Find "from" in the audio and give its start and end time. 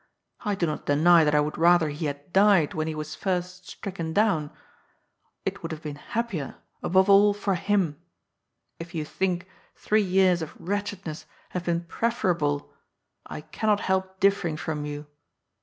14.57-14.85